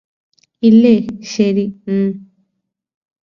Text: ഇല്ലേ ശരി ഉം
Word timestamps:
ഇല്ലേ 0.63 0.93
ശരി 1.27 1.65
ഉം 1.89 2.07